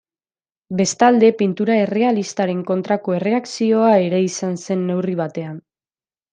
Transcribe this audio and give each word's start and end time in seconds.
Bestalde, 0.79 1.29
pintura 1.41 1.75
errealistaren 1.83 2.65
kontrako 2.71 3.17
erreakzioa 3.19 3.95
ere 4.09 4.25
izan 4.31 4.59
zen, 4.67 4.85
neurri 4.91 5.19
batean. 5.25 5.65